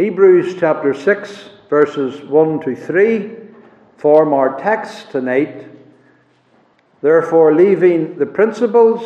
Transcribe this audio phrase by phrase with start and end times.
[0.00, 3.36] Hebrews chapter 6, verses 1 to 3
[3.98, 5.68] form our text tonight.
[7.02, 9.02] Therefore, leaving the principles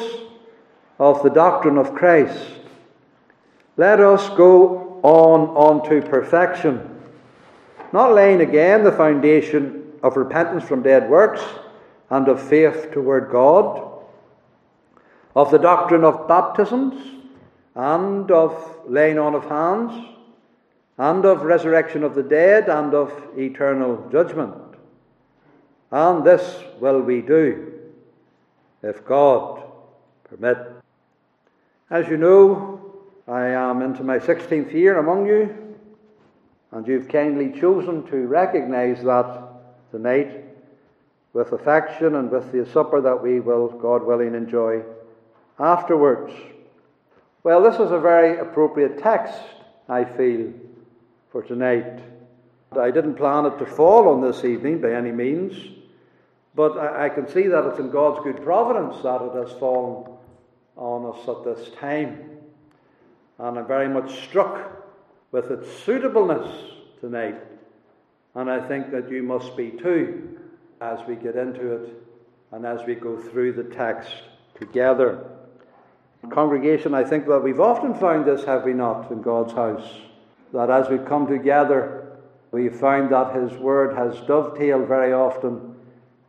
[1.00, 2.38] of the doctrine of Christ,
[3.76, 6.88] let us go on unto perfection,
[7.92, 11.42] not laying again the foundation of repentance from dead works
[12.08, 14.00] and of faith toward God,
[15.34, 17.24] of the doctrine of baptisms
[17.74, 20.13] and of laying on of hands
[20.98, 24.55] and of resurrection of the dead, and of eternal judgment.
[25.91, 27.73] And this will we do,
[28.82, 29.62] if God
[30.24, 30.59] permit.
[31.91, 32.80] As you know,
[33.27, 35.77] I am into my 16th year among you,
[36.72, 39.42] and you've kindly chosen to recognize that
[39.91, 40.45] tonight
[41.33, 44.83] with affection and with the supper that we will, God willing, enjoy
[45.58, 46.33] afterwards.
[47.42, 49.38] Well, this is a very appropriate text,
[49.88, 50.52] I feel,
[51.34, 51.98] for tonight.
[52.79, 55.53] I didn't plan it to fall on this evening by any means,
[56.55, 60.12] but I, I can see that it's in God's good providence that it has fallen
[60.77, 62.20] on us at this time.
[63.41, 64.86] And I'm very much struck
[65.33, 66.56] with its suitableness
[67.00, 67.42] tonight.
[68.36, 70.39] And I think that you must be too
[70.80, 71.95] as we get into it
[72.53, 74.14] and as we go through the text
[74.56, 75.33] together.
[76.30, 79.89] Congregation, I think that we've often found this, have we not, in God's house?
[80.55, 82.16] That as we come together,
[82.52, 85.74] we find that His Word has dovetailed very often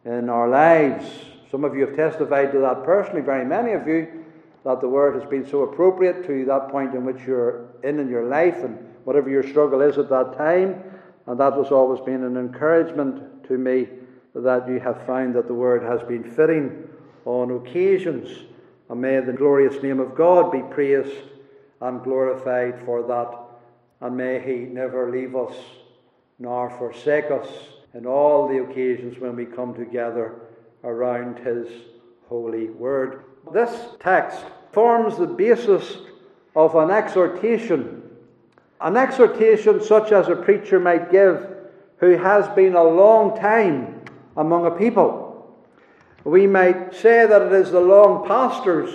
[0.03, 1.05] in our lives.
[1.51, 4.25] Some of you have testified to that personally, very many of you,
[4.63, 8.09] that the Word has been so appropriate to that point in which you're in in
[8.09, 10.83] your life and whatever your struggle is at that time.
[11.27, 13.89] And that has always been an encouragement to me
[14.33, 16.87] that you have found that the Word has been fitting
[17.25, 18.45] on occasions.
[18.89, 21.15] And may the glorious name of God be praised
[21.79, 23.44] and glorified for that
[24.01, 25.55] and may He never leave us
[26.39, 27.47] nor forsake us
[27.93, 30.35] in all the occasions when we come together
[30.83, 31.67] around His
[32.27, 33.23] holy word.
[33.53, 35.97] This text forms the basis
[36.55, 38.03] of an exhortation,
[38.81, 41.47] an exhortation such as a preacher might give
[41.97, 44.01] who has been a long time
[44.35, 45.55] among a people.
[46.25, 48.91] We might say that it is the long pastor's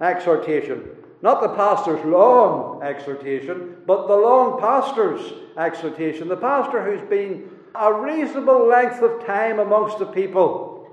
[0.00, 0.88] exhortation
[1.22, 6.28] not the pastor's long exhortation, but the long pastor's exhortation.
[6.28, 10.88] The pastor who's been a reasonable length of time amongst the people.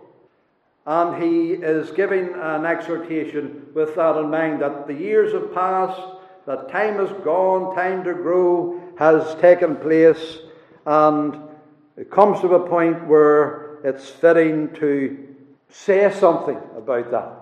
[0.86, 6.02] And he is giving an exhortation with that in mind that the years have passed,
[6.46, 10.40] that time has gone, time to grow has taken place,
[10.86, 11.38] and
[11.96, 15.36] it comes to a point where it's fitting to
[15.70, 17.39] say something about that.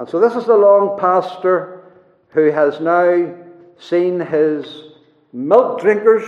[0.00, 1.82] And so this is the long pastor
[2.30, 3.34] who has now
[3.78, 4.84] seen his
[5.30, 6.24] milk drinkers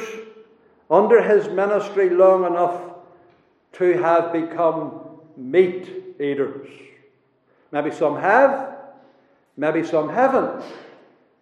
[0.91, 2.83] under his ministry long enough
[3.73, 5.01] to have become
[5.39, 5.89] meat
[6.21, 6.69] eaters.
[7.71, 8.77] Maybe some have,
[9.57, 10.63] maybe some haven't,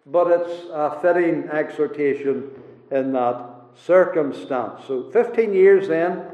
[0.05, 2.49] but it's a fitting exhortation
[2.91, 3.43] in that
[3.75, 4.83] circumstance.
[4.87, 6.27] So, 15 years then,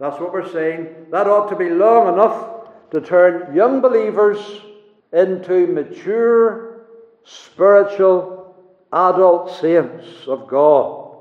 [0.00, 1.08] that's what we're saying.
[1.10, 4.38] That ought to be long enough to turn young believers
[5.12, 6.86] into mature,
[7.24, 8.56] spiritual,
[8.92, 11.16] adult saints of God.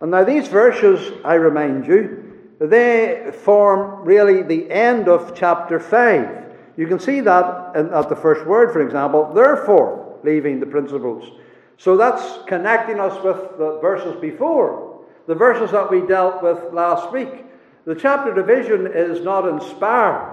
[0.00, 6.42] And now, these verses, I remind you, they form really the end of chapter 5.
[6.76, 11.38] You can see that in, at the first word, for example, therefore, leaving the principles.
[11.76, 17.12] So that's connecting us with the verses before, the verses that we dealt with last
[17.12, 17.44] week.
[17.84, 20.31] The chapter division is not inspired.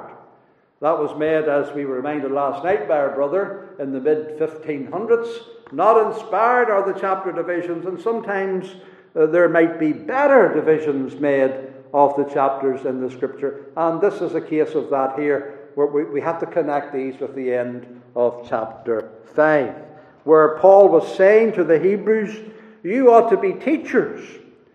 [0.82, 4.40] That was made, as we were reminded last night by our brother, in the mid
[4.40, 5.42] 1500s.
[5.74, 8.76] Not inspired are the chapter divisions, and sometimes
[9.16, 11.52] uh, there might be better divisions made
[11.94, 13.66] of the chapters in the scripture.
[13.76, 17.20] And this is a case of that here, where we, we have to connect these
[17.20, 19.76] with the end of chapter 5,
[20.24, 22.38] where Paul was saying to the Hebrews,
[22.84, 24.26] You ought to be teachers.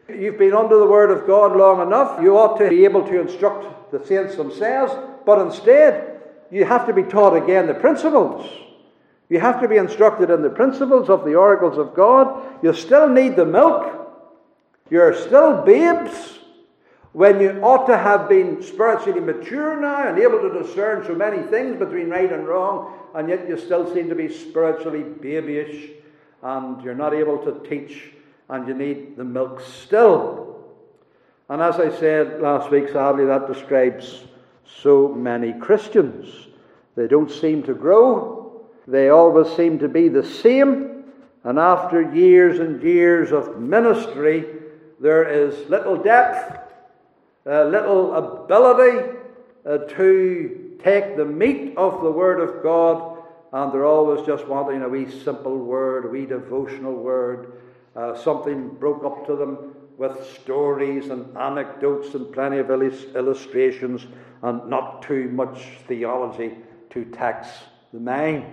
[0.06, 2.20] You've been under the word of God long enough.
[2.20, 4.92] You ought to be able to instruct the saints themselves
[5.24, 8.48] but instead, you have to be taught again the principles.
[9.28, 12.42] You have to be instructed in the principles of the oracles of God.
[12.62, 13.90] You still need the milk.
[14.90, 16.38] You're still babes
[17.12, 21.42] when you ought to have been spiritually mature now and able to discern so many
[21.48, 25.90] things between right and wrong, and yet you still seem to be spiritually babyish
[26.42, 28.10] and you're not able to teach
[28.48, 30.58] and you need the milk still.
[31.48, 34.24] And as I said last week, sadly, that describes
[34.82, 36.48] so many Christians.
[36.96, 41.04] They don't seem to grow, they always seem to be the same,
[41.44, 44.46] And after years and years of ministry,
[44.98, 46.58] there is little depth,
[47.46, 49.18] uh, little ability
[49.66, 53.18] uh, to take the meat of the Word of God,
[53.52, 57.52] and they're always just wanting a wee simple word, a wee devotional word,
[57.94, 64.06] uh, something broke up to them with stories and anecdotes and plenty of illustrations,
[64.44, 65.58] and not too much
[65.88, 66.52] theology
[66.90, 67.48] to tax
[67.94, 68.44] the mind.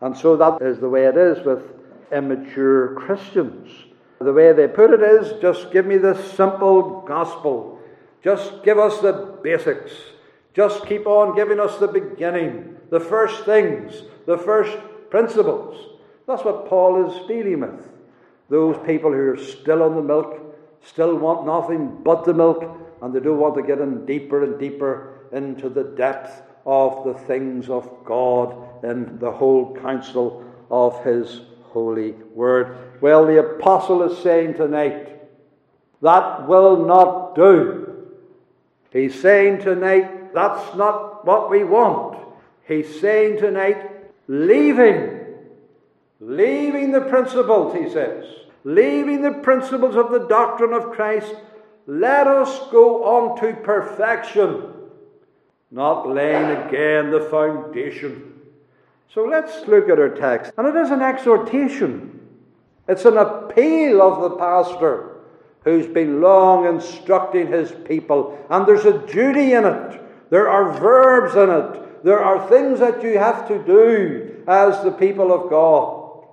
[0.00, 1.62] And so that is the way it is with
[2.12, 3.70] immature Christians.
[4.20, 7.80] The way they put it is just give me the simple gospel.
[8.24, 9.92] Just give us the basics.
[10.52, 14.76] Just keep on giving us the beginning, the first things, the first
[15.10, 15.96] principles.
[16.26, 17.86] That's what Paul is dealing with.
[18.48, 20.40] Those people who are still on the milk,
[20.82, 22.64] still want nothing but the milk,
[23.00, 27.14] and they don't want to get in deeper and deeper into the depth of the
[27.14, 32.76] things of God and the whole counsel of His holy word.
[33.00, 35.20] Well, the apostle is saying tonight,
[36.02, 38.06] that will not do.
[38.92, 42.18] He's saying tonight, that's not what we want.
[42.66, 43.90] He's saying tonight,
[44.26, 45.24] leaving,
[46.20, 48.24] leaving the principles, he says,
[48.64, 51.34] leaving the principles of the doctrine of Christ,
[51.88, 54.74] let us go on to perfection
[55.70, 58.40] not laying again the foundation.
[59.12, 60.52] So let's look at our text.
[60.56, 62.20] And it is an exhortation,
[62.86, 65.16] it's an appeal of the pastor
[65.64, 68.38] who's been long instructing his people.
[68.48, 70.00] And there's a duty in it,
[70.30, 74.92] there are verbs in it, there are things that you have to do as the
[74.92, 76.26] people of God.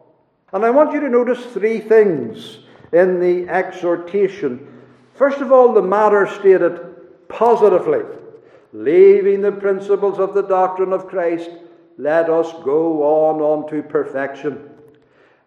[0.53, 2.59] And I want you to notice three things
[2.93, 4.75] in the exhortation.
[5.15, 6.79] First of all, the matter stated
[7.27, 8.03] positively
[8.75, 11.50] leaving the principles of the doctrine of Christ,
[11.97, 14.69] let us go on unto perfection.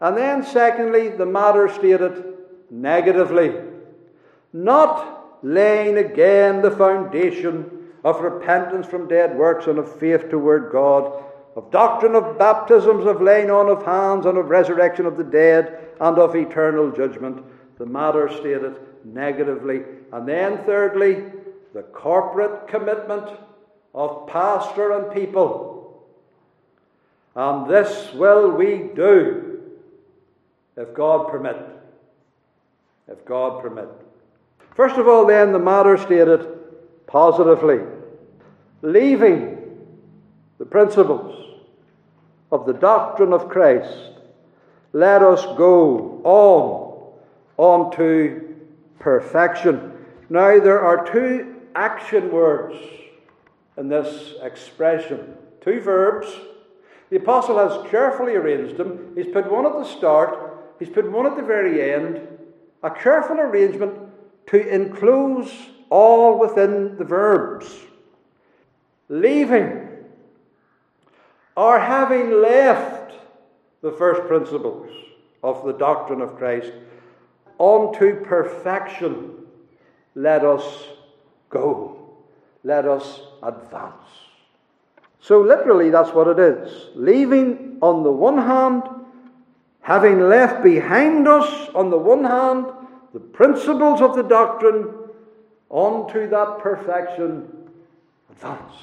[0.00, 2.24] And then, secondly, the matter stated
[2.70, 3.54] negatively,
[4.54, 11.24] not laying again the foundation of repentance from dead works and of faith toward God,
[11.54, 15.90] of doctrine of baptisms, of laying on of hands, and of resurrection of the dead,
[16.00, 17.44] and of eternal judgment.
[17.78, 19.82] The matter stated negatively.
[20.12, 21.24] And then, thirdly,
[21.74, 23.28] the corporate commitment
[23.94, 26.04] of pastor and people.
[27.34, 29.60] And this will we do
[30.76, 31.56] if God permit.
[33.08, 33.88] If God permit.
[34.74, 36.46] First of all, then, the matter stated
[37.06, 37.80] positively
[38.82, 39.56] leaving
[40.58, 41.58] the principles
[42.50, 44.12] of the doctrine of Christ,
[44.92, 47.12] let us go on,
[47.56, 48.47] on to
[48.98, 49.92] perfection.
[50.28, 52.76] Now, there are two action words
[53.76, 55.34] in this expression.
[55.60, 56.28] Two verbs.
[57.10, 59.12] The apostle has carefully arranged them.
[59.16, 62.26] He's put one at the start, he's put one at the very end.
[62.82, 63.98] A careful arrangement
[64.48, 65.50] to enclose
[65.90, 67.66] all within the verbs.
[69.08, 69.88] Leaving
[71.56, 73.14] or having left
[73.80, 74.90] the first principles
[75.42, 76.72] of the doctrine of Christ
[77.58, 79.46] unto perfection,
[80.14, 80.86] let us
[81.50, 82.08] go.
[82.64, 83.94] Let us advance.
[85.20, 86.88] So, literally, that's what it is.
[86.94, 88.82] Leaving on the one hand,
[89.80, 92.66] having left behind us on the one hand
[93.12, 94.92] the principles of the doctrine,
[95.70, 97.48] onto that perfection,
[98.30, 98.74] advance.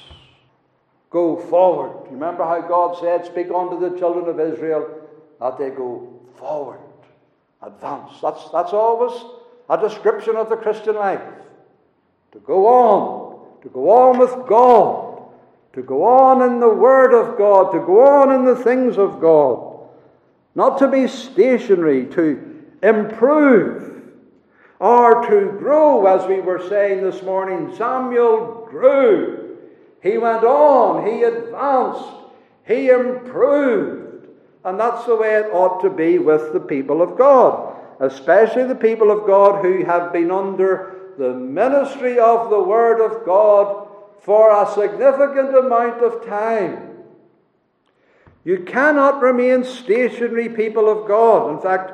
[1.09, 2.11] Go forward.
[2.11, 4.89] Remember how God said, Speak unto the children of Israel
[5.39, 6.79] that they go forward,
[7.65, 8.13] advance.
[8.21, 9.19] That's, that's always
[9.69, 11.21] a description of the Christian life
[12.31, 15.23] to go on, to go on with God,
[15.73, 19.19] to go on in the Word of God, to go on in the things of
[19.19, 19.79] God,
[20.53, 24.03] not to be stationary, to improve
[24.79, 27.73] or to grow, as we were saying this morning.
[27.75, 29.57] Samuel grew,
[30.03, 32.09] he went on, he advanced,
[32.67, 34.04] he improved.
[34.65, 38.73] And that's the way it ought to be with the people of God, especially the
[38.73, 43.87] people of God who have been under the ministry of the Word of God
[44.21, 46.97] for a significant amount of time.
[48.43, 51.51] You cannot remain stationary, people of God.
[51.51, 51.91] In fact,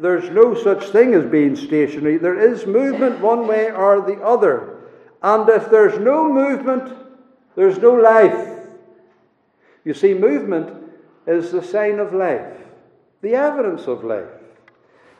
[0.00, 2.18] there's no such thing as being stationary.
[2.18, 4.80] There is movement one way or the other.
[5.22, 6.96] And if there's no movement,
[7.54, 8.58] there's no life.
[9.84, 10.87] You see, movement
[11.28, 12.56] is the sign of life,
[13.22, 14.26] the evidence of life.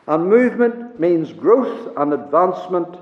[0.07, 2.97] And movement means growth and advancement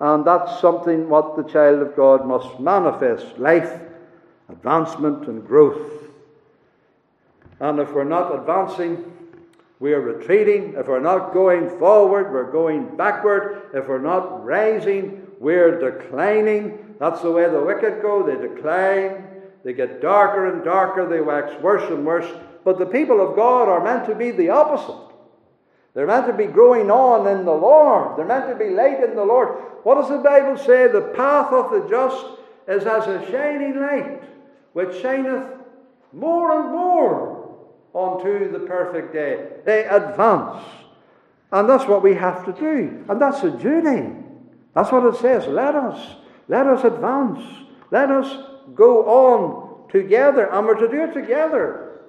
[0.00, 3.80] and that's something what the child of God must manifest life,
[4.48, 5.90] advancement, and growth.
[7.58, 9.12] And if we're not advancing,
[9.80, 10.74] we're retreating.
[10.76, 13.62] If we're not going forward, we're going backward.
[13.74, 16.94] If we're not rising, we're declining.
[17.00, 18.22] That's the way the wicked go.
[18.22, 19.24] They decline.
[19.64, 21.08] They get darker and darker.
[21.08, 22.30] They wax worse and worse.
[22.64, 25.08] But the people of God are meant to be the opposite.
[25.94, 28.16] They're meant to be growing on in the Lord.
[28.16, 29.48] They're meant to be late in the Lord.
[29.82, 30.88] What does the Bible say?
[30.88, 32.24] The path of the just
[32.68, 34.22] is as a shining light,
[34.74, 35.46] which shineth
[36.12, 37.56] more and more
[37.94, 39.48] unto the perfect day.
[39.64, 40.64] They advance.
[41.50, 43.04] And that's what we have to do.
[43.08, 44.14] And that's a duty.
[44.74, 45.46] That's what it says.
[45.46, 47.42] Let us, let us advance.
[47.90, 50.52] Let us go on together.
[50.52, 52.00] And we're to do it together.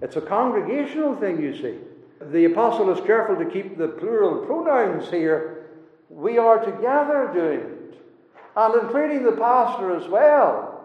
[0.00, 1.78] It's a congregational thing, you see.
[2.30, 5.70] The apostle is careful to keep the plural pronouns here.
[6.08, 8.02] We are together doing it.
[8.56, 10.84] And including the pastor as well.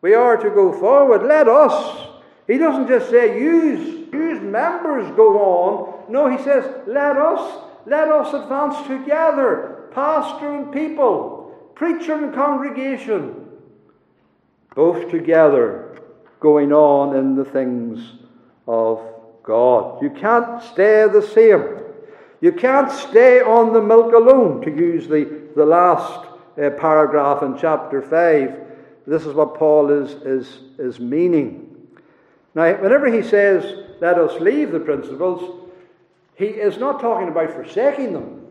[0.00, 1.24] We are to go forward.
[1.24, 2.08] Let us.
[2.46, 6.12] He doesn't just say use, use members go on.
[6.12, 9.88] No, he says let us, let us advance together.
[9.92, 13.45] Pastor and people, preacher and congregation,
[14.76, 15.98] both together
[16.38, 18.12] going on in the things
[18.68, 19.00] of
[19.42, 20.02] God.
[20.02, 21.82] You can't stay the same.
[22.40, 26.28] You can't stay on the milk alone, to use the, the last
[26.62, 28.60] uh, paragraph in chapter 5.
[29.06, 31.88] This is what Paul is, is, is meaning.
[32.54, 35.68] Now, whenever he says, let us leave the principles,
[36.34, 38.45] he is not talking about forsaking them.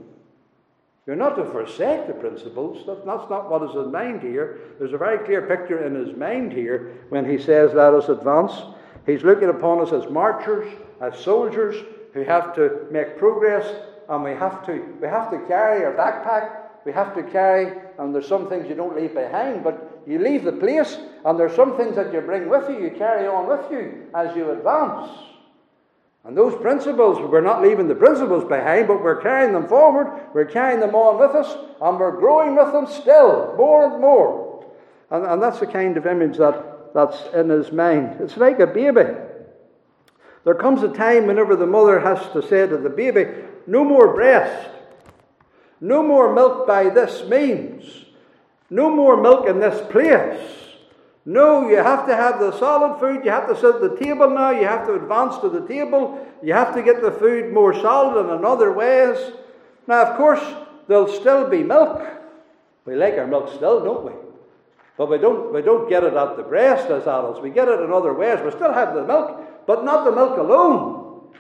[1.05, 2.83] You're not to forsake the principles.
[2.87, 4.59] That's not what is in mind here.
[4.79, 8.53] There's a very clear picture in his mind here when he says, let us advance.
[9.05, 10.67] He's looking upon us as marchers,
[11.01, 11.75] as soldiers
[12.13, 13.71] who have to make progress,
[14.09, 18.13] and we have to, we have to carry our backpack, we have to carry, and
[18.13, 21.77] there's some things you don't leave behind, but you leave the place, and there's some
[21.77, 25.11] things that you bring with you, you carry on with you as you advance.
[26.25, 30.45] And those principles, we're not leaving the principles behind, but we're carrying them forward, we're
[30.45, 34.65] carrying them on with us, and we're growing with them still, more and more.
[35.11, 38.21] And, and that's the kind of image that that's in his mind.
[38.21, 39.13] It's like a baby.
[40.45, 43.25] There comes a time whenever the mother has to say to the baby,
[43.67, 44.69] No more breast,
[45.81, 48.05] no more milk by this means,
[48.69, 50.64] no more milk in this place.
[51.25, 53.25] No, you have to have the solid food.
[53.25, 54.51] You have to set the table now.
[54.51, 56.23] You have to advance to the table.
[56.43, 59.17] You have to get the food more solid and in other ways.
[59.87, 60.43] Now, of course,
[60.87, 61.99] there'll still be milk.
[62.85, 64.11] We like our milk still, don't we?
[64.97, 67.41] But we don't, we don't get it at the breast as adults.
[67.41, 68.39] We get it in other ways.
[68.43, 71.31] We still have the milk, but not the milk alone.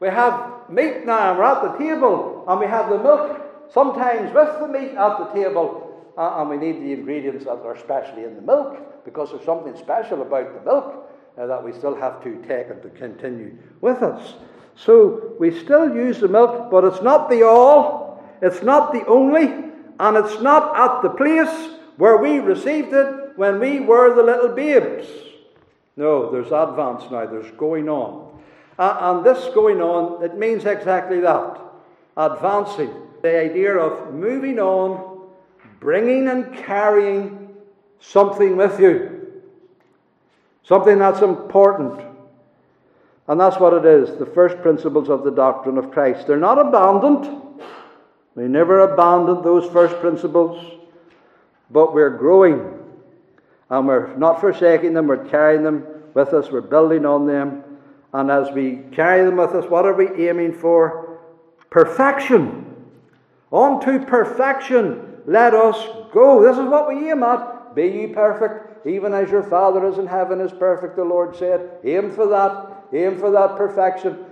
[0.00, 4.34] We have meat now, and we're at the table, and we have the milk sometimes
[4.34, 8.24] with the meat at the table, uh, and we need the ingredients that are specially
[8.24, 12.22] in the milk because there's something special about the milk uh, that we still have
[12.22, 14.34] to take and to continue with us.
[14.76, 19.44] So we still use the milk, but it's not the all, it's not the only,
[19.98, 24.54] and it's not at the place where we received it when we were the little
[24.54, 25.06] babes.
[25.96, 28.40] No, there's advance now, there's going on.
[28.78, 31.60] Uh, and this going on, it means exactly that
[32.16, 32.92] advancing.
[33.22, 35.28] The idea of moving on,
[35.80, 37.43] bringing and carrying
[38.00, 39.42] something with you,
[40.62, 42.00] something that's important.
[43.26, 46.26] And that's what it is the first principles of the doctrine of Christ.
[46.26, 47.42] They're not abandoned.
[48.34, 50.74] We never abandoned those first principles
[51.70, 52.78] but we're growing.
[53.70, 57.64] And we're not forsaking them, we're carrying them with us, we're building on them.
[58.12, 61.18] And as we carry them with us, what are we aiming for?
[61.70, 62.60] Perfection.
[63.50, 65.18] On to perfection.
[65.26, 65.76] Let us
[66.12, 66.42] go.
[66.42, 67.53] This is what we aim at.
[67.74, 71.78] Be ye perfect, even as your Father is in heaven is perfect, the Lord said.
[71.84, 72.84] Aim for that.
[72.92, 74.24] Aim for that perfection.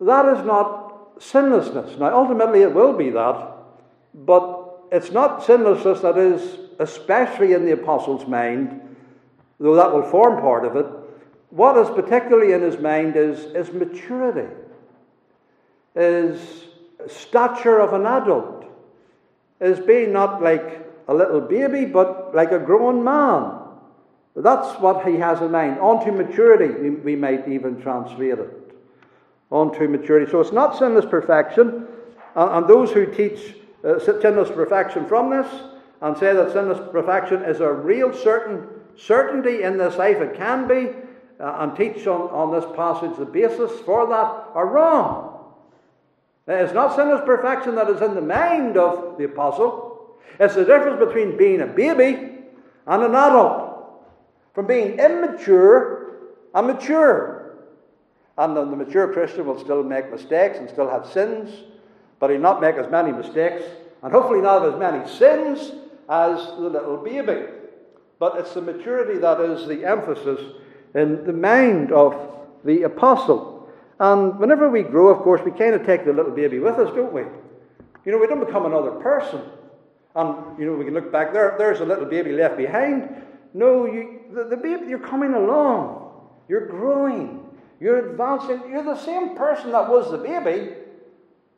[0.00, 1.98] That is not sinlessness.
[1.98, 3.52] Now, ultimately, it will be that.
[4.14, 8.80] But it's not sinlessness that is especially in the apostle's mind,
[9.58, 10.86] though that will form part of it.
[11.50, 14.52] What is particularly in his mind is, is maturity,
[15.94, 16.64] is
[17.08, 18.64] stature of an adult,
[19.60, 20.81] is being not like
[21.12, 23.58] a little baby, but like a grown man.
[24.34, 25.78] That's what he has in mind.
[25.78, 28.74] On to maturity, we, might even translate it.
[29.50, 30.30] On to maturity.
[30.30, 31.86] So it's not sinless perfection.
[32.34, 35.46] And, and those who teach uh, sinless perfection from this
[36.00, 38.66] and say that sinless perfection is a real certain
[38.96, 40.16] certainty in this life.
[40.16, 40.90] It can be,
[41.38, 45.28] uh, and teach on, on this passage the basis for that are wrong.
[46.46, 49.91] It's not sinless perfection that is in the mind of the apostle.
[50.40, 52.32] It's the difference between being a baby
[52.86, 54.02] and an adult,
[54.54, 56.16] from being immature
[56.54, 57.56] and mature.
[58.38, 61.50] And the mature Christian will still make mistakes and still have sins,
[62.18, 63.62] but he'll not make as many mistakes
[64.02, 65.72] and hopefully not have as many sins
[66.08, 67.46] as the little baby.
[68.18, 70.40] But it's the maturity that is the emphasis
[70.94, 72.14] in the mind of
[72.64, 73.68] the apostle.
[73.98, 76.92] And whenever we grow, of course, we kind of take the little baby with us,
[76.94, 77.22] don't we?
[78.04, 79.40] You know, we don't become another person.
[80.14, 83.08] And, you know, we can look back there, there's a little baby left behind.
[83.54, 86.10] No, you, the, the baby, you're coming along.
[86.48, 87.40] You're growing.
[87.80, 88.62] You're advancing.
[88.70, 90.74] You're the same person that was the baby,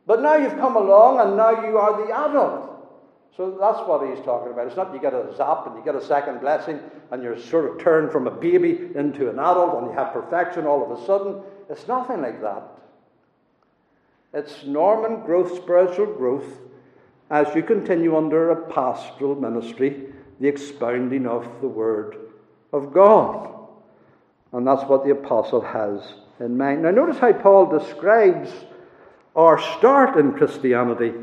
[0.07, 2.71] but now you've come along and now you are the adult.
[3.35, 4.67] So that's what he's talking about.
[4.67, 6.79] It's not you get a zap and you get a second blessing
[7.11, 10.65] and you're sort of turned from a baby into an adult and you have perfection
[10.65, 11.41] all of a sudden.
[11.69, 12.63] It's nothing like that.
[14.33, 16.59] It's normal growth, spiritual growth,
[17.29, 20.07] as you continue under a pastoral ministry,
[20.39, 22.17] the expounding of the Word
[22.71, 23.49] of God.
[24.51, 26.01] And that's what the apostle has
[26.39, 26.83] in mind.
[26.83, 28.51] Now, notice how Paul describes
[29.35, 31.13] our start in Christianity.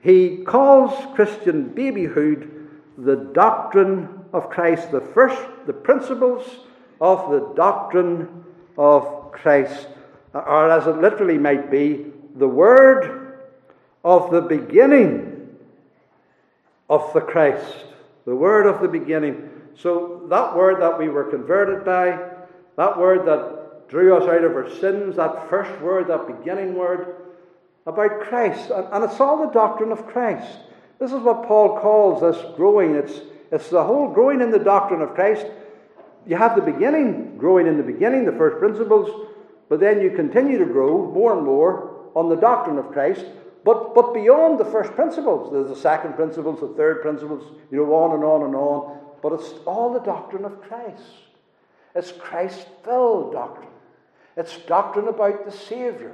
[0.00, 2.50] He calls Christian babyhood
[2.98, 6.44] the doctrine of Christ, the first, the principles
[7.00, 8.44] of the doctrine
[8.76, 9.88] of Christ,
[10.32, 12.06] or as it literally might be,
[12.36, 13.38] the word
[14.04, 15.31] of the beginning
[16.92, 17.74] of the Christ.
[18.26, 19.48] The word of the beginning.
[19.74, 22.18] So, that word that we were converted by,
[22.76, 27.16] that word that drew us out of our sins, that first word, that beginning word
[27.86, 28.70] about Christ.
[28.70, 30.58] And it's all the doctrine of Christ.
[30.98, 32.94] This is what Paul calls this growing.
[32.94, 33.20] It's,
[33.50, 35.46] it's the whole growing in the doctrine of Christ.
[36.26, 39.28] You have the beginning, growing in the beginning, the first principles,
[39.70, 43.24] but then you continue to grow more and more on the doctrine of Christ.
[43.64, 47.94] But, but beyond the first principles, there's the second principles, the third principles, you know,
[47.94, 48.98] on and on and on.
[49.22, 51.02] But it's all the doctrine of Christ.
[51.94, 53.68] It's Christ filled doctrine.
[54.36, 56.12] It's doctrine about the Saviour.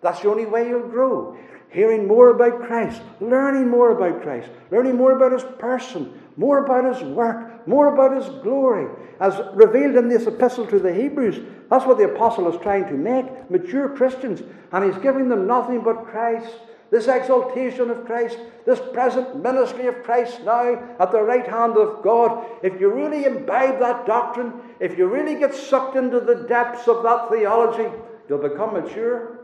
[0.00, 1.36] That's the only way you'll grow.
[1.70, 6.94] Hearing more about Christ, learning more about Christ, learning more about His person, more about
[6.94, 8.88] His work, more about His glory,
[9.20, 11.40] as revealed in this epistle to the Hebrews.
[11.68, 15.82] That's what the apostle is trying to make mature Christians, and he's giving them nothing
[15.82, 16.48] but Christ
[16.90, 22.02] this exaltation of Christ, this present ministry of Christ now at the right hand of
[22.02, 26.88] God, if you really imbibe that doctrine, if you really get sucked into the depths
[26.88, 27.90] of that theology,
[28.28, 29.38] you'll become mature.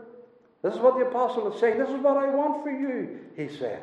[0.63, 1.77] This is what the apostle is saying.
[1.77, 3.81] This is what I want for you, he says.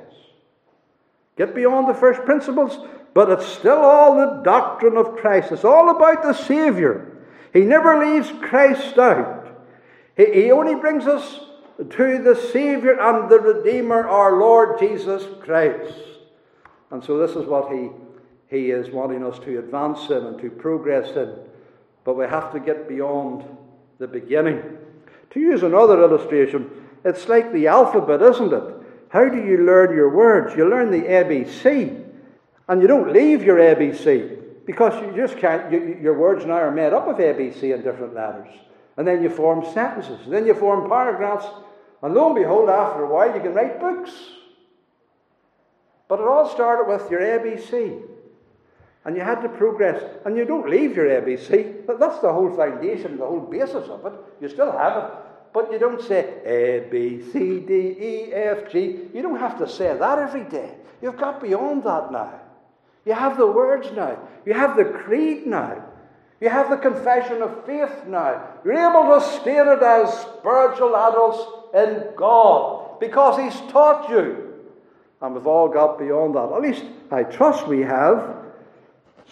[1.37, 2.77] Get beyond the first principles,
[3.15, 5.53] but it's still all the doctrine of Christ.
[5.53, 7.07] It's all about the Saviour.
[7.53, 9.47] He never leaves Christ out.
[10.17, 11.41] He, he only brings us
[11.91, 15.95] to the Saviour and the Redeemer, our Lord Jesus Christ.
[16.91, 17.89] And so this is what he,
[18.49, 21.35] he is wanting us to advance in and to progress in.
[22.05, 23.45] But we have to get beyond
[23.99, 24.63] the beginning.
[25.31, 26.71] To use another illustration,
[27.05, 28.75] it's like the alphabet, isn't it?
[29.09, 30.57] How do you learn your words?
[30.57, 32.05] You learn the ABC,
[32.69, 35.71] and you don't leave your ABC because you just can't.
[35.73, 38.49] You, your words now are made up of ABC and different letters.
[38.97, 40.21] And then you form sentences.
[40.25, 41.47] And then you form paragraphs.
[42.03, 44.11] And lo and behold, after a while, you can write books.
[46.09, 48.03] But it all started with your ABC.
[49.05, 50.03] And you had to progress.
[50.25, 51.87] And you don't leave your ABC.
[51.87, 54.13] That's the whole foundation, the whole basis of it.
[54.41, 55.11] You still have it.
[55.53, 59.09] But you don't say A, B, C, D, E, F, G.
[59.15, 60.75] You don't have to say that every day.
[61.01, 62.41] You've got beyond that now.
[63.05, 64.19] You have the words now.
[64.47, 65.85] You have the creed now.
[66.41, 68.43] You have the confession of faith now.
[68.65, 74.55] You're able to state it as spiritual adults in God because He's taught you.
[75.21, 76.53] And we've all got beyond that.
[76.53, 78.37] At least I trust we have.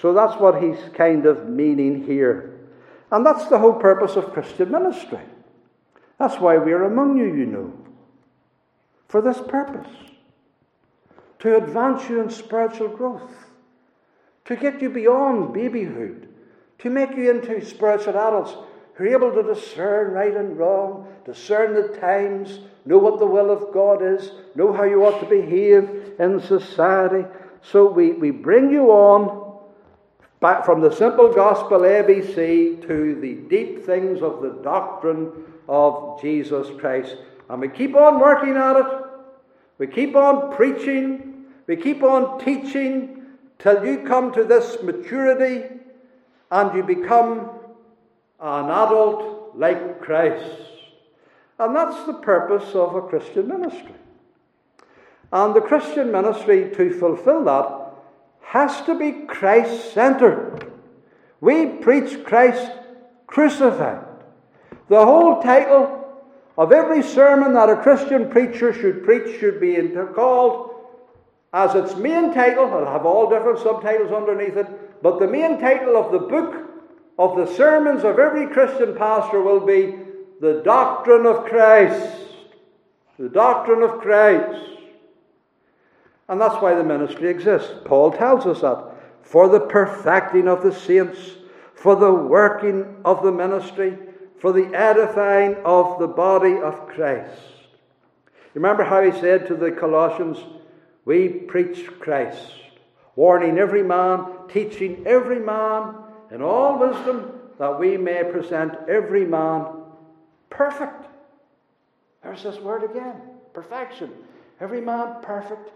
[0.01, 2.59] So that's what He's kind of meaning here.
[3.11, 5.21] And that's the whole purpose of Christian ministry.
[6.19, 7.73] That's why we're among you, you know.
[9.09, 9.91] For this purpose
[11.41, 13.33] to advance you in spiritual growth,
[14.45, 16.29] to get you beyond babyhood
[16.81, 18.55] to make you into spiritual adults
[19.01, 23.51] who are able to discern right and wrong, discern the times, know what the will
[23.51, 27.27] of God is, know how you ought to behave in society.
[27.63, 29.59] So we, we bring you on
[30.41, 35.33] back from the simple gospel ABC to the deep things of the doctrine
[35.67, 37.17] of Jesus Christ.
[37.49, 38.87] And we keep on working at it.
[39.79, 41.47] We keep on preaching.
[41.67, 43.23] We keep on teaching
[43.59, 45.65] till you come to this maturity
[46.51, 47.60] and you become
[48.41, 50.57] an adult like Christ.
[51.59, 53.95] And that's the purpose of a Christian ministry.
[55.33, 57.93] And the Christian ministry, to fulfill that,
[58.43, 60.73] has to be Christ centered.
[61.41, 62.71] We preach Christ
[63.27, 64.05] crucified.
[64.89, 65.97] The whole title
[66.59, 69.77] of every sermon that a Christian preacher should preach should be
[70.15, 70.71] called
[71.53, 75.97] as its main title, it'll have all different subtitles underneath it, but the main title
[75.97, 76.70] of the book
[77.21, 79.95] of the sermons of every Christian pastor will be
[80.41, 82.17] The Doctrine of Christ.
[83.19, 84.67] The Doctrine of Christ.
[86.31, 87.75] And that's why the ministry exists.
[87.85, 88.95] Paul tells us that.
[89.23, 91.19] For the perfecting of the saints,
[91.75, 93.99] for the working of the ministry,
[94.39, 97.43] for the edifying of the body of Christ.
[98.55, 100.39] Remember how he said to the Colossians,
[101.05, 102.51] We preach Christ,
[103.15, 105.97] warning every man, teaching every man
[106.31, 109.67] in all wisdom, that we may present every man
[110.49, 111.07] perfect.
[112.23, 113.17] There's this word again
[113.53, 114.11] perfection.
[114.61, 115.71] Every man perfect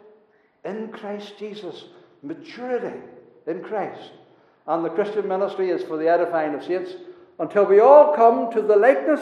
[0.65, 1.85] in Christ Jesus.
[2.23, 3.01] Maturity
[3.47, 4.13] in Christ.
[4.67, 6.93] And the Christian ministry is for the edifying of saints
[7.39, 9.21] until we all come to the likeness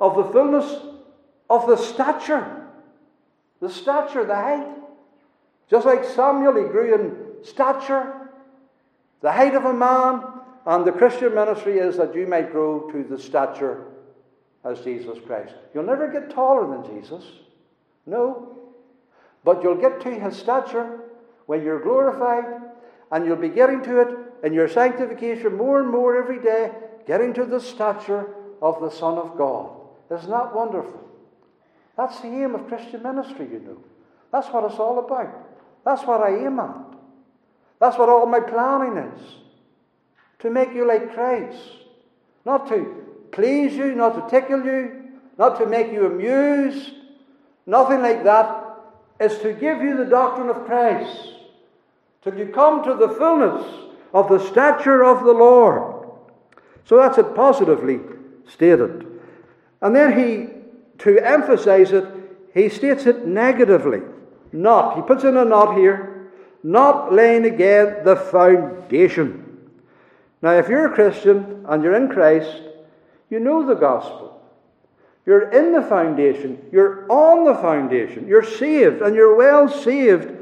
[0.00, 0.80] of the fullness
[1.50, 2.66] of the stature.
[3.60, 4.68] The stature, the height.
[5.68, 8.30] Just like Samuel, he grew in stature,
[9.20, 10.22] the height of a man,
[10.68, 13.86] and the Christian ministry is that you might grow to the stature
[14.66, 15.54] as Jesus Christ.
[15.72, 17.24] You'll never get taller than Jesus.
[18.04, 18.54] No.
[19.44, 21.00] But you'll get to his stature
[21.46, 22.44] when you're glorified,
[23.10, 26.70] and you'll be getting to it in your sanctification more and more every day,
[27.06, 29.70] getting to the stature of the Son of God.
[30.14, 31.02] Isn't that wonderful?
[31.96, 33.78] That's the aim of Christian ministry, you know.
[34.32, 35.34] That's what it's all about.
[35.86, 36.76] That's what I aim at.
[37.80, 39.47] That's what all my planning is.
[40.40, 41.58] To make you like Christ.
[42.44, 46.92] Not to please you, not to tickle you, not to make you amused,
[47.66, 48.64] nothing like that.
[49.20, 51.34] It's to give you the doctrine of Christ
[52.22, 53.66] till you come to the fullness
[54.14, 56.08] of the stature of the Lord.
[56.84, 58.00] So that's it positively
[58.48, 59.06] stated.
[59.80, 60.48] And then he,
[61.02, 62.06] to emphasize it,
[62.54, 64.00] he states it negatively.
[64.52, 64.96] Not.
[64.96, 66.30] He puts in a not here.
[66.62, 69.47] Not laying again the foundation.
[70.40, 72.62] Now, if you're a Christian and you're in Christ,
[73.30, 74.40] you know the gospel.
[75.26, 76.64] You're in the foundation.
[76.72, 78.26] You're on the foundation.
[78.26, 80.32] You're saved and you're well saved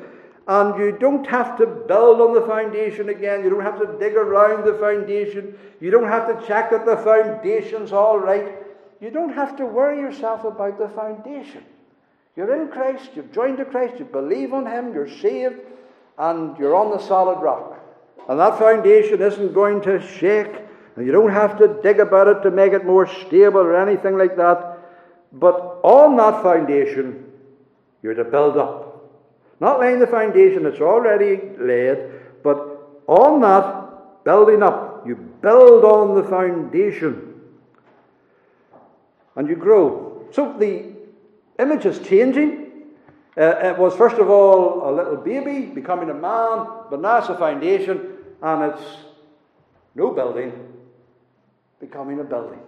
[0.48, 3.42] and you don't have to build on the foundation again.
[3.42, 5.59] You don't have to dig around the foundation.
[5.80, 8.54] You don't have to check that the foundation's all right.
[9.00, 11.64] You don't have to worry yourself about the foundation.
[12.37, 15.59] You're in Christ, you've joined to Christ, you believe on Him, you're saved,
[16.18, 17.80] and you're on the solid rock.
[18.29, 20.52] And that foundation isn't going to shake,
[20.96, 24.18] and you don't have to dig about it to make it more stable or anything
[24.18, 24.79] like that.
[25.33, 27.31] But on that foundation,
[28.02, 28.87] you're to build up.
[29.61, 31.98] Not laying the foundation that's already laid,
[32.42, 35.07] but on that, building up.
[35.07, 37.40] You build on the foundation.
[39.37, 40.26] And you grow.
[40.33, 40.85] So the
[41.59, 42.65] image is changing.
[43.38, 47.29] Uh, it was, first of all, a little baby becoming a man, but now it's
[47.29, 48.83] a foundation, and it's
[49.94, 50.53] no building,
[51.81, 52.61] becoming a building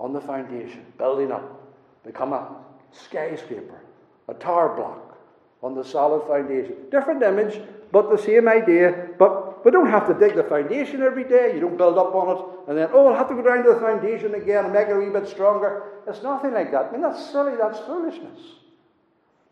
[0.00, 2.56] on the foundation, building up, become a
[2.92, 3.80] skyscraper,
[4.28, 5.18] a tower block
[5.62, 6.74] on the solid foundation.
[6.90, 7.60] Different image,
[7.90, 9.08] but the same idea.
[9.18, 11.52] But we don't have to dig the foundation every day.
[11.54, 13.74] You don't build up on it and then, oh, I'll have to go down to
[13.74, 15.82] the foundation again and make it a wee bit stronger.
[16.06, 16.86] It's nothing like that.
[16.86, 17.56] I mean, that's silly.
[17.56, 18.38] That's foolishness.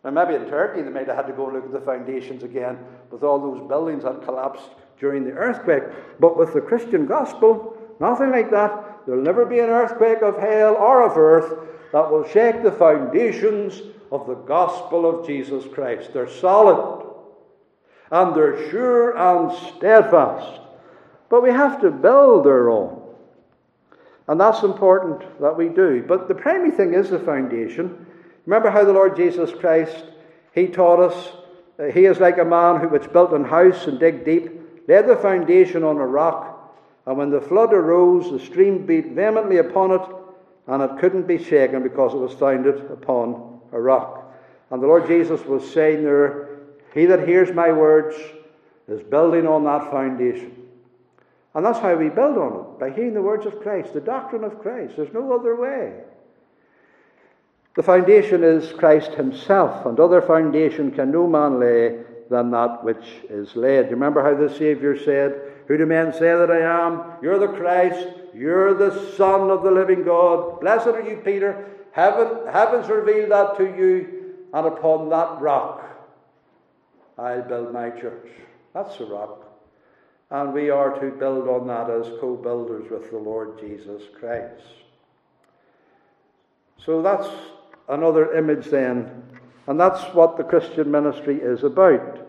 [0.07, 2.79] Now, maybe in Turkey they might have had to go look at the foundations again
[3.11, 4.69] with all those buildings that collapsed
[5.01, 5.83] during the earthquake.
[6.17, 9.01] But with the Christian gospel, nothing like that.
[9.05, 11.59] There'll never be an earthquake of hell or of earth
[11.91, 16.13] that will shake the foundations of the gospel of Jesus Christ.
[16.13, 17.05] They're solid
[18.09, 20.61] and they're sure and steadfast.
[21.27, 23.01] But we have to build our own.
[24.29, 26.01] And that's important that we do.
[26.07, 28.06] But the primary thing is the foundation.
[28.47, 30.05] Remember how the Lord Jesus Christ,
[30.55, 34.23] He taught us, He is like a man who which built an house and dig
[34.23, 34.49] deep,
[34.87, 36.73] laid the foundation on a rock,
[37.05, 40.01] and when the flood arose, the stream beat vehemently upon it,
[40.67, 44.33] and it couldn't be shaken because it was founded upon a rock.
[44.71, 46.47] And the Lord Jesus was saying there,
[46.93, 48.15] He that hears my words
[48.87, 50.55] is building on that foundation.
[51.53, 54.45] And that's how we build on it, by hearing the words of Christ, the doctrine
[54.45, 54.93] of Christ.
[54.95, 55.91] There's no other way.
[57.77, 63.05] The foundation is Christ Himself, and other foundation can no man lay than that which
[63.29, 63.83] is laid.
[63.83, 67.03] Do You remember how the Saviour said, Who do men say that I am?
[67.21, 70.59] You're the Christ, you're the Son of the living God.
[70.59, 71.67] Blessed are you, Peter.
[71.91, 75.83] Heaven, heaven's revealed that to you, and upon that rock
[77.15, 78.27] I'll build my church.
[78.73, 79.43] That's the rock.
[80.31, 84.63] And we are to build on that as co builders with the Lord Jesus Christ.
[86.83, 87.29] So that's
[87.87, 89.23] another image then.
[89.67, 92.19] And that's what the Christian ministry is about.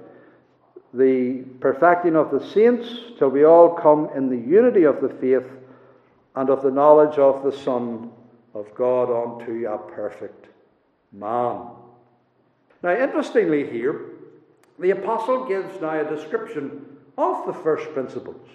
[0.95, 5.47] The perfecting of the saints till we all come in the unity of the faith
[6.35, 8.11] and of the knowledge of the Son
[8.55, 10.47] of God unto a perfect
[11.13, 11.67] man.
[12.83, 14.13] Now, interestingly, here,
[14.79, 18.49] the apostle gives now a description of the first principles.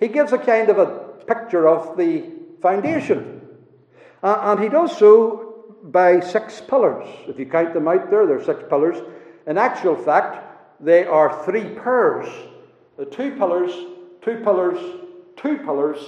[0.00, 0.86] He gives a kind of a
[1.26, 2.24] picture of the
[2.60, 3.46] foundation.
[4.22, 5.53] And he does so
[5.84, 7.06] by six pillars.
[7.28, 8.96] If you count them out there, there are six pillars.
[9.46, 12.26] In actual fact, they are three pairs.
[12.96, 13.70] The two pillars,
[14.22, 14.78] two pillars,
[15.36, 15.98] two pillars,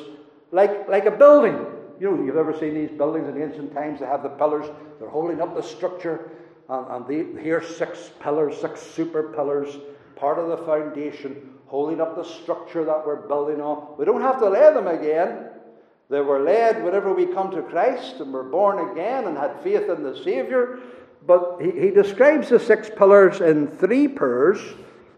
[0.50, 1.58] like, like a building.
[2.00, 4.66] You know, you've ever seen these buildings in ancient times, they have the pillars,
[4.98, 6.30] they're holding up the structure,
[6.68, 9.76] and, and here's six pillars, six super pillars,
[10.14, 13.96] part of the foundation, holding up the structure that we're building on.
[13.98, 15.50] We don't have to lay them again.
[16.08, 19.88] They were led whenever we come to Christ and were born again and had faith
[19.88, 20.78] in the Saviour.
[21.26, 24.60] But he, he describes the six pillars in three pairs,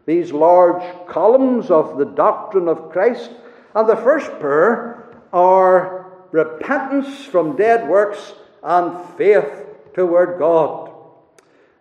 [0.07, 3.31] these large columns of the doctrine of Christ.
[3.75, 10.91] And the first pair are repentance from dead works and faith toward God.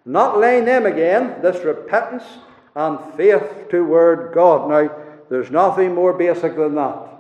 [0.04, 2.24] Not laying them again, this repentance
[2.76, 4.70] and faith toward God.
[4.70, 4.96] Now,
[5.30, 7.17] there's nothing more basic than that.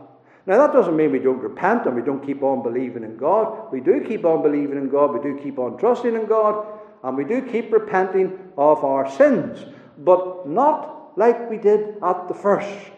[0.47, 3.69] Now, that doesn't mean we don't repent and we don't keep on believing in God.
[3.69, 6.65] We do keep on believing in God, we do keep on trusting in God,
[7.03, 9.59] and we do keep repenting of our sins,
[9.97, 12.91] but not like we did at the first,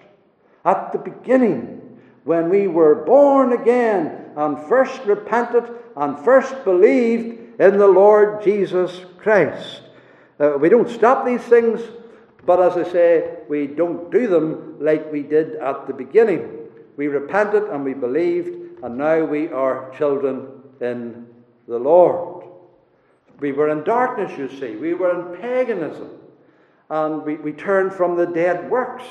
[0.64, 5.64] at the beginning, when we were born again and first repented
[5.96, 9.82] and first believed in the Lord Jesus Christ.
[10.40, 11.82] Uh, we don't stop these things,
[12.46, 16.59] but as I say, we don't do them like we did at the beginning.
[17.00, 20.50] We repented and we believed, and now we are children
[20.82, 21.28] in
[21.66, 22.44] the Lord.
[23.40, 24.76] We were in darkness, you see.
[24.76, 26.10] We were in paganism.
[26.90, 29.06] And we, we turned from the dead works.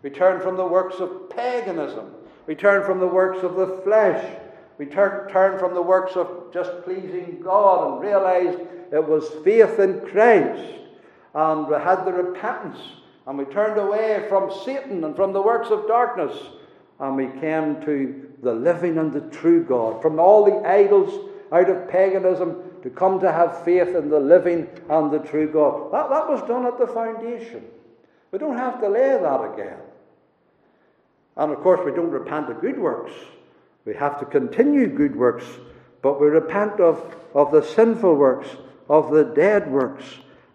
[0.00, 2.10] We turned from the works of paganism.
[2.46, 4.40] We turned from the works of the flesh.
[4.78, 9.78] We tur- turned from the works of just pleasing God and realized it was faith
[9.78, 10.74] in Christ.
[11.34, 12.80] And we had the repentance.
[13.26, 16.34] And we turned away from Satan and from the works of darkness
[17.00, 20.00] and we came to the living and the true God.
[20.00, 24.68] From all the idols out of paganism to come to have faith in the living
[24.88, 25.92] and the true God.
[25.92, 27.64] That, that was done at the foundation.
[28.30, 29.78] We don't have to lay that again.
[31.36, 33.12] And of course, we don't repent of good works.
[33.84, 35.44] We have to continue good works,
[36.02, 38.48] but we repent of, of the sinful works,
[38.88, 40.04] of the dead works,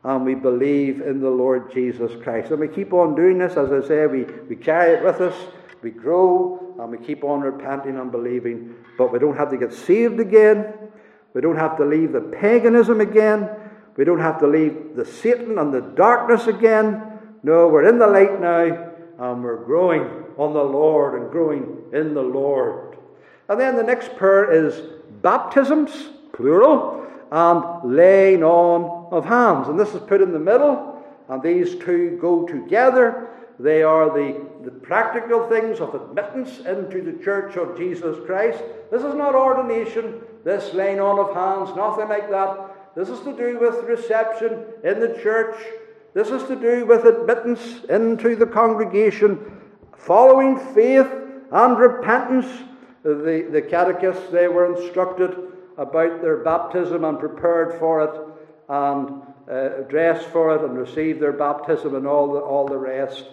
[0.04, 2.52] and we believe in the Lord Jesus Christ.
[2.52, 5.36] And we keep on doing this, as I say, we, we carry it with us
[5.82, 9.74] we grow and we keep on repenting and believing, but we don't have to get
[9.74, 10.74] saved again.
[11.34, 13.50] We don't have to leave the paganism again.
[13.96, 17.04] We don't have to leave the Satan and the darkness again.
[17.44, 18.90] No, we're in the light now
[19.20, 20.02] and we're growing
[20.38, 22.98] on the Lord and growing in the Lord.
[23.50, 24.82] And then the next pair is
[25.22, 25.92] baptisms,
[26.34, 29.68] plural, and laying on of hands.
[29.68, 33.30] And this is put in the middle, and these two go together.
[33.60, 38.64] They are the, the practical things of admittance into the church of Jesus Christ.
[38.90, 42.96] This is not ordination, this laying on of hands, nothing like that.
[42.96, 45.58] This is to do with reception in the church.
[46.14, 49.62] This is to do with admittance into the congregation,
[49.98, 51.12] following faith
[51.52, 52.48] and repentance.
[53.04, 55.36] The, the catechists, they were instructed
[55.78, 58.22] about their baptism and prepared for it
[58.70, 63.26] and uh, dressed for it and received their baptism and all the, all the rest.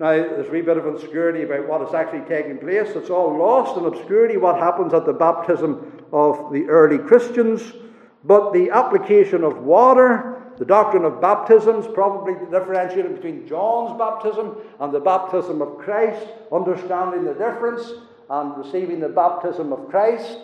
[0.00, 2.88] Now, there's a wee bit of obscurity about what is actually taking place.
[2.96, 7.74] It's all lost in obscurity what happens at the baptism of the early Christians.
[8.24, 14.90] But the application of water, the doctrine of baptisms, probably differentiating between John's baptism and
[14.90, 17.92] the baptism of Christ, understanding the difference
[18.30, 20.38] and receiving the baptism of Christ,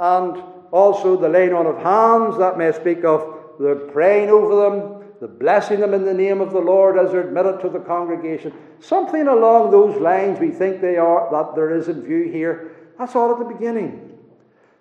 [0.00, 5.05] and also the laying on of hands, that may speak of the praying over them,
[5.20, 8.52] the blessing them in the name of the Lord as they're admitted to the congregation.
[8.80, 12.72] Something along those lines we think they are that there is in view here.
[12.98, 14.18] That's all at the beginning.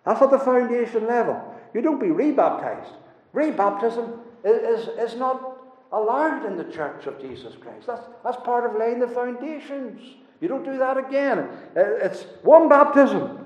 [0.05, 1.41] That's at the foundation level.
[1.73, 2.93] You don't be rebaptized.
[3.33, 5.57] Rebaptism is, is, is not
[5.91, 7.87] allowed in the church of Jesus Christ.
[7.87, 10.01] That's, that's part of laying the foundations.
[10.41, 11.47] You don't do that again.
[11.75, 13.45] It's one baptism.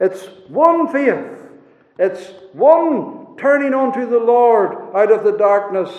[0.00, 1.26] It's one faith.
[1.98, 5.90] It's one turning unto the Lord out of the darkness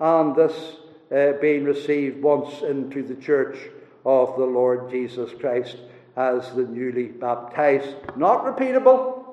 [0.00, 0.76] and this
[1.14, 3.56] uh, being received once into the church
[4.04, 5.76] of the Lord Jesus Christ
[6.16, 7.94] as the newly baptized.
[8.16, 9.24] Not repeatable,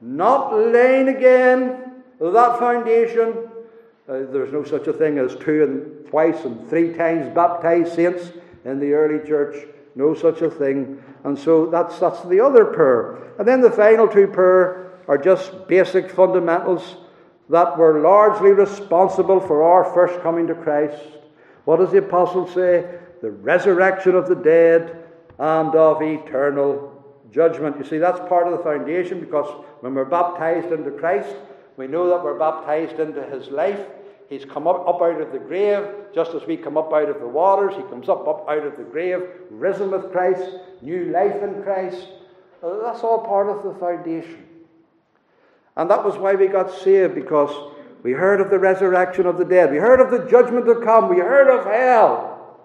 [0.00, 3.48] not laying again that foundation.
[4.08, 8.32] Uh, there's no such a thing as two and twice and three times baptized saints
[8.64, 9.66] in the early church.
[9.94, 11.02] No such a thing.
[11.24, 13.18] And so that's, that's the other prayer.
[13.38, 16.96] And then the final two prayer are just basic fundamentals
[17.48, 21.00] that were largely responsible for our first coming to Christ.
[21.64, 22.98] What does the apostle say?
[23.22, 25.04] The resurrection of the dead
[25.38, 26.92] and of eternal
[27.30, 27.78] judgment.
[27.78, 29.48] You see, that's part of the foundation because
[29.80, 31.34] when we're baptized into Christ,
[31.76, 33.80] we know that we're baptized into his life.
[34.28, 37.20] He's come up, up out of the grave, just as we come up out of
[37.20, 37.74] the waters.
[37.76, 40.50] He comes up, up out of the grave, risen with Christ,
[40.82, 42.08] new life in Christ.
[42.60, 44.45] That's all part of the foundation.
[45.76, 49.44] And that was why we got saved, because we heard of the resurrection of the
[49.44, 49.70] dead.
[49.70, 51.08] We heard of the judgment to come.
[51.08, 52.58] We heard of hell.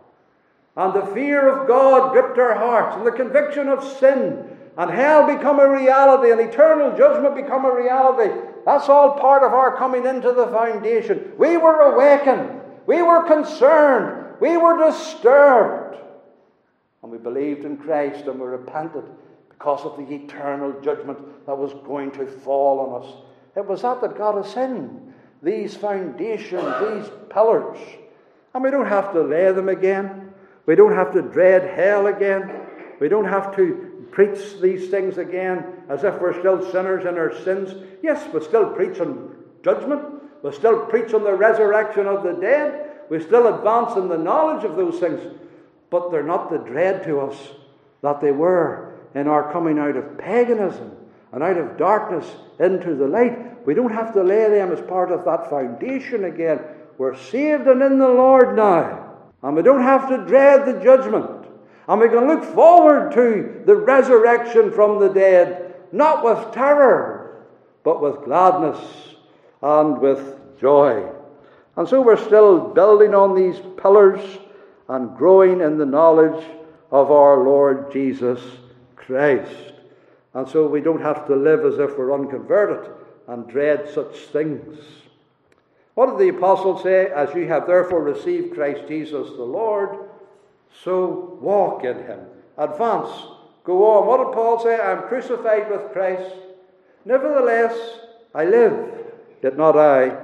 [0.78, 4.48] And the fear of God gripped our hearts, and the conviction of sin
[4.78, 8.34] and hell become a reality, and eternal judgment become a reality.
[8.66, 11.34] That's all part of our coming into the foundation.
[11.38, 15.98] We were awakened, we were concerned, we were disturbed,
[17.04, 19.04] and we believed in Christ and we repented
[19.62, 23.14] because of the eternal judgment that was going to fall on us.
[23.56, 25.14] It was that that got us in.
[25.44, 27.78] These foundations, these pillars.
[28.56, 30.34] And we don't have to lay them again.
[30.66, 32.50] We don't have to dread hell again.
[33.00, 37.36] We don't have to preach these things again as if we're still sinners in our
[37.44, 37.72] sins.
[38.02, 40.02] Yes, we still preach on judgment.
[40.44, 42.90] We still preach on the resurrection of the dead.
[43.12, 45.22] We still advance in the knowledge of those things.
[45.92, 47.38] But they're not the dread to us
[48.02, 50.92] that they were in our coming out of paganism
[51.32, 52.26] and out of darkness
[52.60, 53.66] into the light.
[53.66, 56.60] We don't have to lay them as part of that foundation again.
[56.98, 59.12] We're saved and in the Lord now.
[59.44, 61.48] And we don't have to dread the judgment.
[61.88, 67.46] And we can look forward to the resurrection from the dead, not with terror,
[67.84, 68.80] but with gladness
[69.62, 71.10] and with joy.
[71.76, 74.22] And so we're still building on these pillars
[74.88, 76.44] and growing in the knowledge
[76.92, 78.42] of our Lord Jesus
[79.12, 79.74] Christ.
[80.34, 82.90] And so we don't have to live as if we're unconverted
[83.28, 84.80] and dread such things.
[85.96, 87.08] What did the apostle say?
[87.08, 89.98] As you have therefore received Christ Jesus the Lord,
[90.86, 92.22] so walk in him.
[92.58, 93.10] Advance.
[93.66, 94.08] Go on.
[94.08, 94.80] What did Paul say?
[94.80, 96.34] I am crucified with Christ.
[97.04, 97.78] Nevertheless,
[98.34, 98.94] I live,
[99.44, 100.18] yet not I,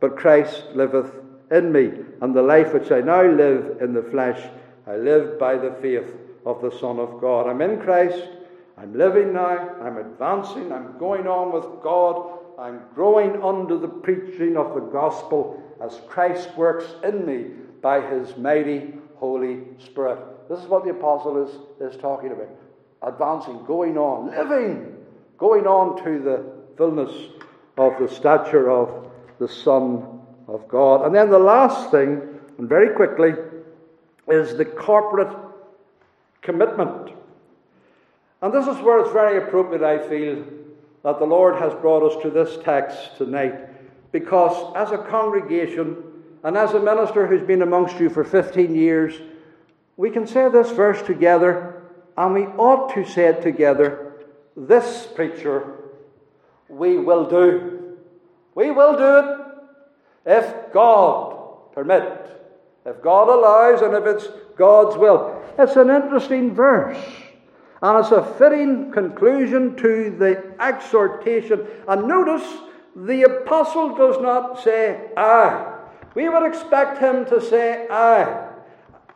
[0.00, 1.12] but Christ liveth
[1.50, 1.92] in me.
[2.22, 4.40] And the life which I now live in the flesh,
[4.86, 7.48] I live by the faith of the Son of God.
[7.48, 8.24] I'm in Christ.
[8.76, 9.76] I'm living now.
[9.82, 10.72] I'm advancing.
[10.72, 12.38] I'm going on with God.
[12.58, 17.46] I'm growing under the preaching of the gospel as Christ works in me
[17.82, 20.18] by his mighty Holy Spirit.
[20.48, 22.48] This is what the apostle is, is talking about.
[23.02, 24.94] Advancing, going on, living,
[25.38, 26.44] going on to the
[26.76, 27.12] fullness
[27.78, 31.06] of the stature of the Son of God.
[31.06, 32.20] And then the last thing,
[32.58, 33.32] and very quickly,
[34.28, 35.34] is the corporate
[36.42, 37.12] commitment.
[38.42, 40.44] And this is where it's very appropriate, I feel,
[41.02, 43.54] that the Lord has brought us to this text tonight.
[44.12, 45.96] Because as a congregation,
[46.42, 49.14] and as a minister who's been amongst you for 15 years,
[49.96, 51.82] we can say this verse together,
[52.16, 54.14] and we ought to say it together.
[54.56, 55.76] This preacher,
[56.68, 57.98] we will do.
[58.54, 59.40] We will do it
[60.26, 62.04] if God permit,
[62.84, 64.28] if God allows, and if it's
[64.60, 65.42] God's will.
[65.58, 67.02] It's an interesting verse.
[67.80, 71.66] And it's a fitting conclusion to the exhortation.
[71.88, 72.46] And notice
[72.94, 75.78] the apostle does not say, I.
[76.14, 78.48] We would expect him to say, I.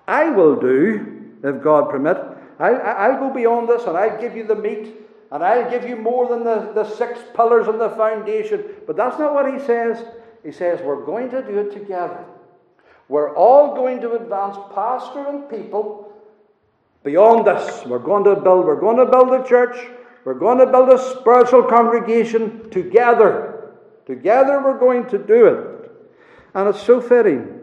[0.08, 2.16] I will do, if God permit.
[2.58, 4.94] I'll, I'll go beyond this and I'll give you the meat
[5.30, 8.64] and I'll give you more than the, the six pillars and the foundation.
[8.86, 10.02] But that's not what he says.
[10.42, 12.24] He says, We're going to do it together.
[13.08, 16.12] We're all going to advance, pastor and people,
[17.02, 17.84] beyond this.
[17.84, 19.76] We're going to build, we're going to build a church.
[20.24, 23.74] We're going to build a spiritual congregation together.
[24.06, 25.90] Together we're going to do it.
[26.54, 27.60] And it's so fitting,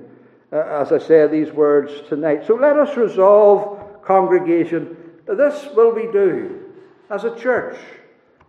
[0.51, 2.45] uh, as I say these words tonight.
[2.45, 4.95] So let us resolve, congregation,
[5.27, 6.65] this will we do
[7.09, 7.77] as a church,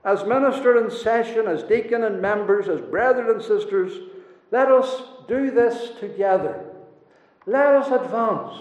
[0.04, 3.92] as minister in session, as deacon and members, as brethren and sisters.
[4.50, 6.71] Let us do this together.
[7.46, 8.54] Let us advance.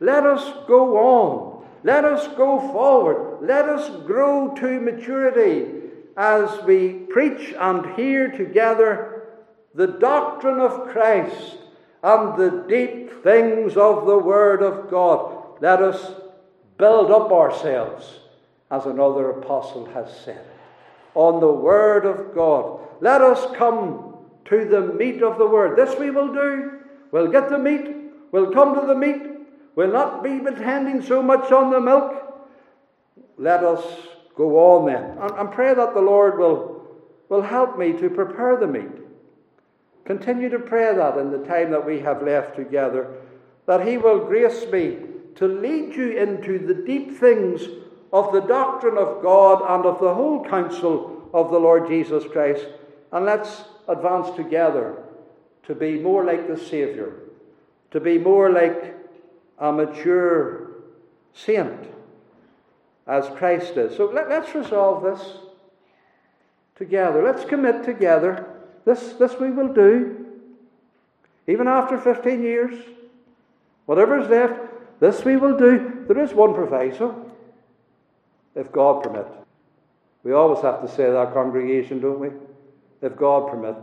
[0.00, 1.66] Let us go on.
[1.82, 3.38] Let us go forward.
[3.46, 5.72] Let us grow to maturity
[6.16, 9.28] as we preach and hear together
[9.74, 11.58] the doctrine of Christ
[12.02, 15.60] and the deep things of the Word of God.
[15.60, 16.12] Let us
[16.78, 18.20] build up ourselves,
[18.70, 20.44] as another apostle has said.
[21.14, 22.80] on the Word of God.
[23.00, 25.76] Let us come to the meat of the Word.
[25.76, 26.75] This we will do.
[27.16, 27.96] We'll get the meat.
[28.30, 29.22] We'll come to the meat.
[29.74, 32.12] We'll not be depending so much on the milk.
[33.38, 33.82] Let us
[34.34, 35.16] go on then.
[35.38, 36.86] And, pray that the Lord will,
[37.30, 38.92] will help me to prepare the meat.
[40.04, 43.14] Continue to pray that in the time that we have left together,
[43.64, 44.98] that He will grace me
[45.36, 47.62] to lead you into the deep things
[48.12, 52.66] of the doctrine of God and of the whole counsel of the Lord Jesus Christ.
[53.10, 55.02] And let's advance together
[55.66, 57.12] to be more like the Saviour,
[57.90, 58.94] to be more like
[59.58, 60.70] a mature
[61.32, 61.88] saint
[63.06, 63.96] as Christ is.
[63.96, 65.38] So let, us resolve this
[66.76, 67.22] together.
[67.22, 68.46] Let's commit together.
[68.84, 70.26] This, this we will do.
[71.48, 72.74] Even after 15 years,
[73.86, 74.60] whatever is left,
[75.00, 76.04] this we will do.
[76.08, 77.30] There is one proviso,
[78.54, 79.26] if God permit.
[80.24, 82.30] We always have to say that, congregation, don't we?
[83.02, 83.76] If God permit.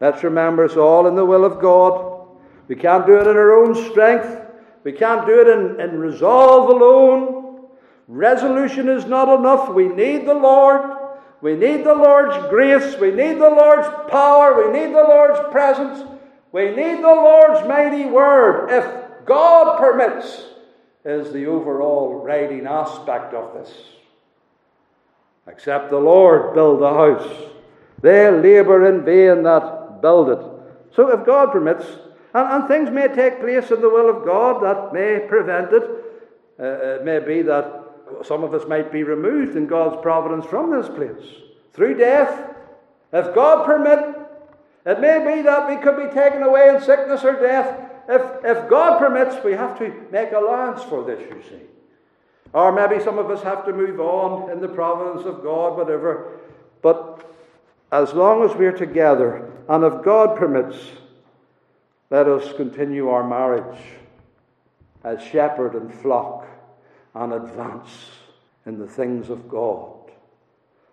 [0.00, 2.28] Let's remember it's all in the will of God.
[2.68, 4.42] We can't do it in our own strength.
[4.84, 7.66] We can't do it in, in resolve alone.
[8.08, 9.74] Resolution is not enough.
[9.74, 10.96] We need the Lord.
[11.40, 12.96] We need the Lord's grace.
[12.98, 14.64] We need the Lord's power.
[14.64, 16.08] We need the Lord's presence.
[16.52, 18.70] We need the Lord's mighty word.
[18.70, 20.44] If God permits,
[21.06, 23.72] is the overall writing aspect of this.
[25.46, 27.52] Except the Lord build the house,
[28.02, 30.38] they labor in vain that build it.
[30.94, 31.84] So if God permits,
[32.34, 35.82] and, and, things may take place in the will of God that may prevent it,
[36.58, 36.64] uh,
[36.96, 37.82] it may be that
[38.24, 41.42] some of us might be removed in God's providence from this place
[41.72, 42.54] through death.
[43.12, 44.16] If God permit,
[44.86, 48.68] it may be that we could be taken away in sickness or death if, if
[48.68, 51.62] God permits, we have to make allowance for this, you see.
[52.52, 56.38] Or maybe some of us have to move on in the providence of God, whatever.
[56.82, 57.25] But
[57.96, 60.76] as long as we're together, and if God permits,
[62.10, 63.80] let us continue our marriage
[65.02, 66.46] as shepherd and flock
[67.14, 68.10] and advance
[68.66, 70.10] in the things of God.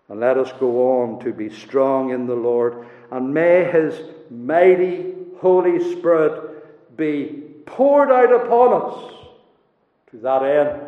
[0.07, 2.87] And let us go on to be strong in the Lord.
[3.11, 3.99] And may His
[4.29, 9.13] mighty Holy Spirit be poured out upon us
[10.11, 10.81] to that end.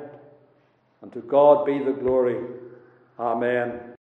[1.01, 2.41] And to God be the glory.
[3.19, 3.94] Amen.